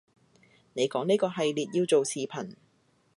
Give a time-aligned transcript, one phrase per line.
[0.73, 2.55] 你講呢個系列要做視頻